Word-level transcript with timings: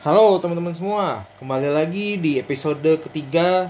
Halo 0.00 0.40
teman-teman 0.40 0.72
semua, 0.72 1.28
kembali 1.36 1.76
lagi 1.76 2.16
di 2.16 2.40
episode 2.40 3.04
ketiga 3.04 3.68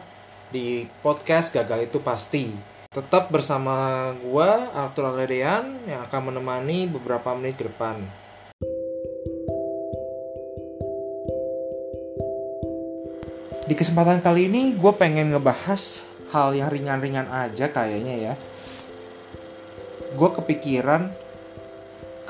di 0.55 0.87
podcast 1.03 1.51
Gagal 1.51 1.91
Itu 1.91 1.99
Pasti. 1.99 2.55
Tetap 2.87 3.35
bersama 3.35 4.07
gua 4.23 4.71
Arthur 4.71 5.11
Aledean 5.11 5.83
yang 5.91 6.07
akan 6.07 6.31
menemani 6.31 6.87
beberapa 6.87 7.35
menit 7.35 7.59
ke 7.59 7.67
depan. 7.67 7.99
Di 13.67 13.75
kesempatan 13.75 14.23
kali 14.23 14.47
ini 14.47 14.79
gue 14.79 14.93
pengen 14.95 15.35
ngebahas 15.35 16.07
hal 16.31 16.55
yang 16.55 16.71
ringan-ringan 16.71 17.27
aja 17.27 17.75
kayaknya 17.75 18.15
ya. 18.31 18.35
Gue 20.15 20.31
kepikiran 20.31 21.11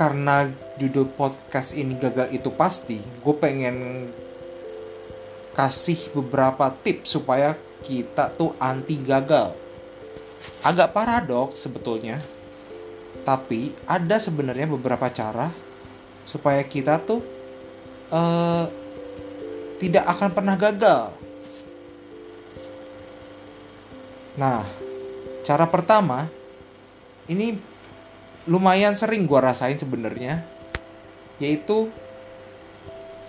karena 0.01 0.49
judul 0.81 1.13
podcast 1.13 1.77
ini 1.77 1.93
gagal 1.93 2.33
itu 2.33 2.49
pasti, 2.49 2.97
gue 2.97 3.35
pengen 3.37 4.09
kasih 5.53 6.09
beberapa 6.17 6.73
tips 6.73 7.21
supaya 7.21 7.53
kita 7.85 8.33
tuh 8.33 8.57
anti 8.57 8.97
gagal. 8.97 9.53
Agak 10.65 10.97
paradoks 10.97 11.61
sebetulnya, 11.61 12.17
tapi 13.29 13.77
ada 13.85 14.17
sebenarnya 14.17 14.73
beberapa 14.73 15.05
cara 15.13 15.53
supaya 16.25 16.65
kita 16.65 16.97
tuh 17.05 17.21
uh, 18.09 18.65
tidak 19.85 20.09
akan 20.17 20.31
pernah 20.33 20.57
gagal. 20.57 21.13
Nah, 24.41 24.65
cara 25.45 25.69
pertama 25.69 26.25
ini 27.29 27.70
lumayan 28.51 28.99
sering 28.99 29.31
gue 29.31 29.39
rasain 29.39 29.79
sebenarnya, 29.79 30.43
yaitu 31.39 31.87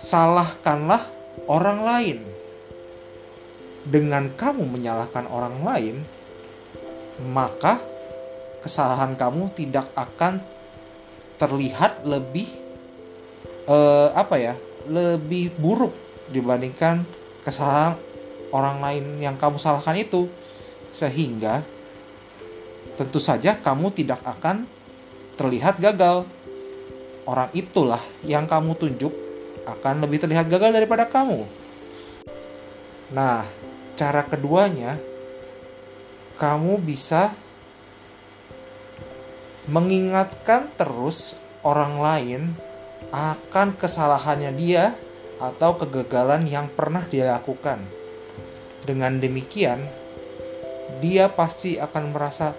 salahkanlah 0.02 1.06
orang 1.46 1.86
lain. 1.86 2.18
Dengan 3.86 4.34
kamu 4.34 4.66
menyalahkan 4.66 5.30
orang 5.30 5.62
lain, 5.62 5.96
maka 7.30 7.78
kesalahan 8.66 9.14
kamu 9.14 9.54
tidak 9.54 9.86
akan 9.94 10.42
terlihat 11.38 12.02
lebih 12.02 12.50
uh, 13.70 14.10
apa 14.18 14.38
ya, 14.42 14.54
lebih 14.90 15.54
buruk 15.54 15.94
dibandingkan 16.34 17.06
kesalahan 17.46 17.94
orang 18.50 18.78
lain 18.82 19.04
yang 19.22 19.34
kamu 19.38 19.58
salahkan 19.58 19.98
itu 19.98 20.26
sehingga 20.90 21.62
tentu 22.98 23.18
saja 23.18 23.56
kamu 23.58 23.90
tidak 23.94 24.20
akan 24.22 24.66
terlihat 25.36 25.80
gagal. 25.80 26.28
Orang 27.22 27.50
itulah 27.54 28.02
yang 28.26 28.50
kamu 28.50 28.74
tunjuk 28.74 29.14
akan 29.62 30.02
lebih 30.02 30.18
terlihat 30.18 30.50
gagal 30.50 30.74
daripada 30.74 31.06
kamu. 31.06 31.46
Nah, 33.14 33.46
cara 33.94 34.26
keduanya, 34.26 34.98
kamu 36.40 36.82
bisa 36.82 37.30
mengingatkan 39.70 40.66
terus 40.74 41.38
orang 41.62 42.02
lain 42.02 42.42
akan 43.14 43.78
kesalahannya 43.78 44.50
dia 44.58 44.98
atau 45.38 45.78
kegagalan 45.78 46.48
yang 46.50 46.66
pernah 46.72 47.06
dia 47.06 47.38
lakukan. 47.38 47.78
Dengan 48.82 49.22
demikian, 49.22 49.86
dia 50.98 51.30
pasti 51.30 51.78
akan 51.78 52.10
merasa 52.10 52.56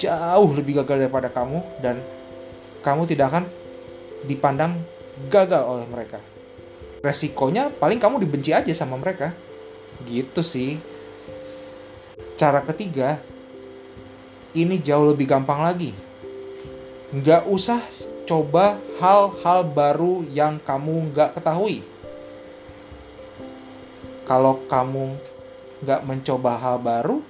jauh 0.00 0.50
lebih 0.56 0.80
gagal 0.80 1.06
daripada 1.06 1.28
kamu 1.28 1.60
dan 1.84 2.00
kamu 2.80 3.04
tidak 3.04 3.36
akan 3.36 3.44
dipandang 4.24 4.80
gagal 5.28 5.60
oleh 5.60 5.84
mereka. 5.84 6.18
Resikonya 7.04 7.68
paling 7.68 8.00
kamu 8.00 8.24
dibenci 8.24 8.56
aja 8.56 8.72
sama 8.72 8.96
mereka. 8.96 9.36
Gitu 10.08 10.40
sih. 10.40 10.80
Cara 12.40 12.64
ketiga, 12.64 13.20
ini 14.56 14.80
jauh 14.80 15.12
lebih 15.12 15.28
gampang 15.28 15.60
lagi. 15.60 15.92
Nggak 17.12 17.44
usah 17.52 17.84
coba 18.24 18.80
hal-hal 19.02 19.60
baru 19.68 20.24
yang 20.32 20.56
kamu 20.64 21.12
nggak 21.12 21.36
ketahui. 21.36 21.84
Kalau 24.24 24.62
kamu 24.70 25.18
nggak 25.84 26.00
mencoba 26.06 26.54
hal 26.56 26.76
baru, 26.78 27.20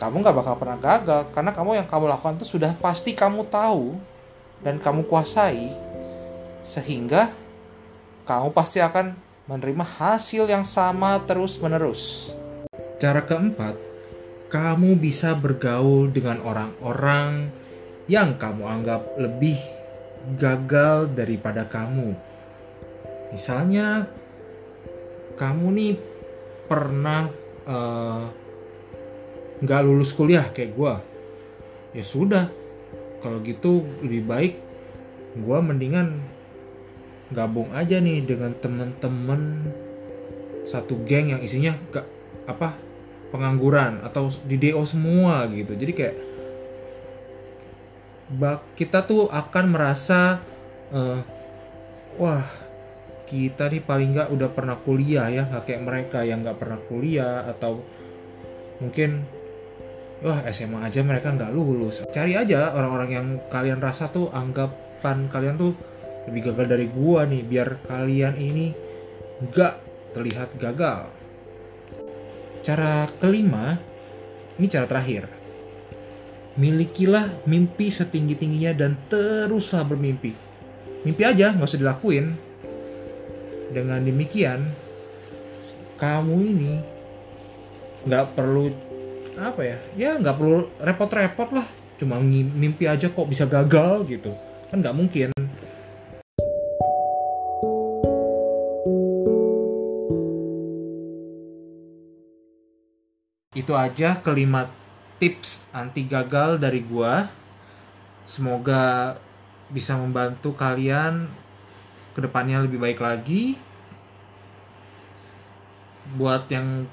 kamu 0.00 0.24
nggak 0.24 0.36
bakal 0.40 0.54
pernah 0.56 0.80
gagal 0.80 1.28
karena 1.36 1.52
kamu 1.52 1.70
yang 1.76 1.84
kamu 1.84 2.08
lakukan 2.08 2.40
itu 2.40 2.56
sudah 2.56 2.72
pasti 2.80 3.12
kamu 3.12 3.44
tahu 3.52 4.00
dan 4.64 4.80
kamu 4.80 5.04
kuasai 5.04 5.76
sehingga 6.64 7.28
kamu 8.24 8.48
pasti 8.56 8.80
akan 8.80 9.12
menerima 9.44 9.84
hasil 9.84 10.48
yang 10.48 10.64
sama 10.64 11.20
terus 11.28 11.60
menerus. 11.60 12.32
Cara 12.96 13.20
keempat, 13.20 13.76
kamu 14.48 14.96
bisa 14.96 15.36
bergaul 15.36 16.08
dengan 16.08 16.40
orang-orang 16.46 17.52
yang 18.08 18.40
kamu 18.40 18.62
anggap 18.70 19.02
lebih 19.20 19.58
gagal 20.38 21.12
daripada 21.12 21.66
kamu. 21.66 22.14
Misalnya, 23.34 24.06
kamu 25.36 25.66
nih 25.74 25.94
pernah 26.70 27.26
uh, 27.66 28.30
nggak 29.60 29.80
lulus 29.84 30.16
kuliah 30.16 30.48
kayak 30.52 30.72
gue 30.72 30.94
ya 32.00 32.04
sudah 32.04 32.48
kalau 33.20 33.40
gitu 33.44 33.84
lebih 34.00 34.22
baik 34.24 34.54
gue 35.36 35.58
mendingan 35.60 36.16
gabung 37.30 37.70
aja 37.76 38.02
nih 38.02 38.26
dengan 38.26 38.50
temen-temen 38.56 39.70
satu 40.66 40.98
geng 41.06 41.34
yang 41.34 41.40
isinya 41.40 41.78
gak 41.94 42.06
apa 42.50 42.74
pengangguran 43.30 44.02
atau 44.02 44.28
di 44.42 44.58
DO 44.58 44.82
semua 44.82 45.46
gitu. 45.54 45.78
Jadi 45.78 45.92
kayak 45.94 46.16
bak 48.30 48.62
kita 48.78 49.02
tuh 49.06 49.26
akan 49.30 49.64
merasa 49.74 50.38
uh, 50.94 51.18
wah 52.18 52.46
kita 53.26 53.70
nih 53.70 53.82
paling 53.82 54.10
nggak 54.14 54.30
udah 54.34 54.50
pernah 54.50 54.78
kuliah 54.78 55.30
ya 55.30 55.46
nggak 55.46 55.66
kayak 55.66 55.82
mereka 55.82 56.18
yang 56.26 56.42
nggak 56.42 56.58
pernah 56.58 56.78
kuliah 56.90 57.46
atau 57.46 57.82
mungkin 58.82 59.26
wah 60.20 60.44
SMA 60.52 60.84
aja 60.84 61.00
mereka 61.00 61.32
nggak 61.32 61.52
lulus. 61.52 62.04
Cari 62.12 62.36
aja 62.36 62.76
orang-orang 62.76 63.10
yang 63.10 63.26
kalian 63.48 63.80
rasa 63.80 64.12
tuh 64.12 64.28
anggapan 64.32 65.28
kalian 65.32 65.56
tuh 65.56 65.72
lebih 66.28 66.52
gagal 66.52 66.66
dari 66.68 66.86
gua 66.92 67.24
nih 67.24 67.42
biar 67.44 67.68
kalian 67.88 68.36
ini 68.36 68.72
nggak 69.40 69.74
terlihat 70.12 70.56
gagal. 70.60 71.08
Cara 72.60 73.08
kelima 73.16 73.80
ini 74.60 74.66
cara 74.68 74.84
terakhir. 74.84 75.24
Milikilah 76.60 77.48
mimpi 77.48 77.88
setinggi-tingginya 77.88 78.76
dan 78.76 78.92
teruslah 79.08 79.80
bermimpi. 79.88 80.36
Mimpi 81.08 81.22
aja 81.24 81.56
nggak 81.56 81.64
usah 81.64 81.80
dilakuin. 81.80 82.36
Dengan 83.70 84.02
demikian 84.02 84.60
kamu 85.96 86.36
ini 86.52 86.72
nggak 88.04 88.36
perlu 88.36 88.89
apa 89.40 89.64
ya 89.64 89.78
ya 89.96 90.10
nggak 90.20 90.36
perlu 90.36 90.68
repot-repot 90.76 91.48
lah. 91.56 91.66
Cuma 91.96 92.20
mimpi 92.20 92.84
aja 92.84 93.08
kok 93.08 93.28
bisa 93.28 93.48
gagal 93.48 94.04
gitu. 94.08 94.32
Kan 94.68 94.84
nggak 94.84 94.96
mungkin. 94.96 95.32
Itu 103.56 103.76
aja 103.76 104.20
kelima 104.20 104.68
tips 105.20 105.68
anti 105.72 106.04
gagal 106.04 106.60
dari 106.60 106.80
gua. 106.84 107.28
Semoga 108.24 109.16
bisa 109.68 109.96
membantu 109.98 110.56
kalian 110.56 111.28
ke 112.16 112.20
depannya 112.24 112.64
lebih 112.64 112.80
baik 112.80 113.00
lagi. 113.00 113.60
Buat 116.16 116.48
yang 116.48 116.88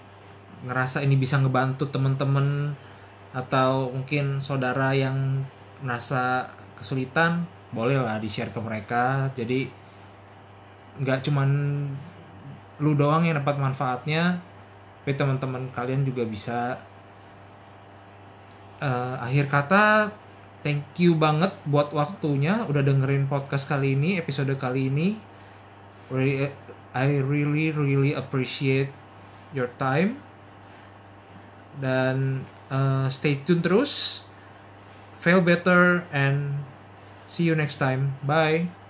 ngerasa 0.65 1.05
ini 1.05 1.19
bisa 1.19 1.37
ngebantu 1.37 1.85
temen-temen 1.93 2.73
atau 3.35 3.93
mungkin 3.93 4.41
saudara 4.41 4.95
yang 4.97 5.45
merasa 5.85 6.49
kesulitan 6.73 7.45
boleh 7.69 8.01
lah 8.01 8.17
di 8.17 8.25
share 8.25 8.49
ke 8.49 8.57
mereka. 8.57 9.29
Jadi 9.37 9.69
nggak 10.97 11.29
cuman 11.29 11.49
lu 12.81 12.97
doang 12.97 13.25
yang 13.25 13.37
dapat 13.37 13.57
manfaatnya 13.61 14.41
tapi 15.07 15.15
teman-teman 15.15 15.71
kalian 15.71 16.03
juga 16.03 16.27
bisa. 16.27 16.75
Uh, 18.77 19.17
akhir 19.17 19.49
kata 19.49 20.13
thank 20.61 20.85
you 21.01 21.17
banget 21.17 21.49
buat 21.65 21.89
waktunya 21.97 22.61
udah 22.69 22.85
dengerin 22.85 23.25
podcast 23.25 23.65
kali 23.65 23.97
ini 23.97 24.21
episode 24.21 24.51
kali 24.59 24.91
ini. 24.91 25.17
I 26.91 27.07
really 27.23 27.71
really 27.71 28.11
appreciate 28.11 28.89
your 29.55 29.71
time 29.79 30.26
dan 31.77 32.45
uh, 32.69 33.07
stay 33.09 33.39
tune 33.41 33.61
terus. 33.61 34.23
Fail 35.17 35.41
better 35.41 36.05
and 36.13 36.61
see 37.27 37.43
you 37.43 37.55
next 37.57 37.81
time. 37.81 38.15
Bye 38.23 38.86